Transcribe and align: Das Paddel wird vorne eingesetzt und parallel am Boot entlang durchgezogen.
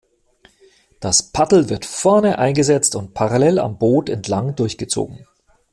Das 0.99 1.31
Paddel 1.31 1.69
wird 1.69 1.85
vorne 1.85 2.39
eingesetzt 2.39 2.95
und 2.95 3.13
parallel 3.13 3.59
am 3.59 3.77
Boot 3.77 4.09
entlang 4.09 4.55
durchgezogen. 4.55 5.27